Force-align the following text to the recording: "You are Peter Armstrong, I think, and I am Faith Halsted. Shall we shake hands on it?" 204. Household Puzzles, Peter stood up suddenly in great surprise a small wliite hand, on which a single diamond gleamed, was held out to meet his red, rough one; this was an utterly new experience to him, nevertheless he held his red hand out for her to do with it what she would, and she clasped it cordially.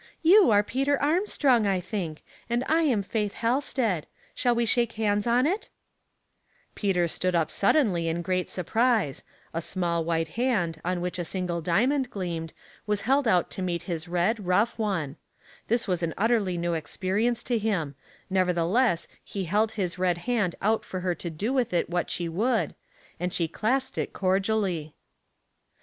"You 0.31 0.49
are 0.49 0.63
Peter 0.63 0.99
Armstrong, 0.99 1.67
I 1.67 1.79
think, 1.79 2.23
and 2.49 2.63
I 2.67 2.81
am 2.81 3.03
Faith 3.03 3.35
Halsted. 3.35 4.07
Shall 4.33 4.55
we 4.55 4.65
shake 4.65 4.93
hands 4.93 5.27
on 5.27 5.45
it?" 5.45 5.69
204. 6.75 6.89
Household 6.89 6.89
Puzzles, 6.89 6.89
Peter 6.89 7.07
stood 7.37 7.39
up 7.39 7.51
suddenly 7.51 8.07
in 8.07 8.23
great 8.23 8.49
surprise 8.49 9.23
a 9.53 9.61
small 9.61 10.03
wliite 10.03 10.29
hand, 10.29 10.81
on 10.83 11.01
which 11.01 11.19
a 11.19 11.23
single 11.23 11.61
diamond 11.61 12.09
gleamed, 12.09 12.51
was 12.87 13.01
held 13.01 13.27
out 13.27 13.51
to 13.51 13.61
meet 13.61 13.83
his 13.83 14.07
red, 14.07 14.43
rough 14.43 14.79
one; 14.79 15.17
this 15.67 15.87
was 15.87 16.01
an 16.01 16.15
utterly 16.17 16.57
new 16.57 16.73
experience 16.73 17.43
to 17.43 17.59
him, 17.59 17.93
nevertheless 18.27 19.07
he 19.23 19.43
held 19.43 19.73
his 19.73 19.99
red 19.99 20.17
hand 20.25 20.55
out 20.63 20.83
for 20.83 21.01
her 21.01 21.13
to 21.13 21.29
do 21.29 21.53
with 21.53 21.75
it 21.75 21.91
what 21.91 22.09
she 22.09 22.27
would, 22.27 22.73
and 23.19 23.35
she 23.35 23.47
clasped 23.47 23.99
it 23.99 24.13
cordially. 24.13 24.95